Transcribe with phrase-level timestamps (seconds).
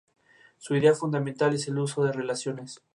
[0.57, 2.81] Su idea fundamental es el uso de relaciones.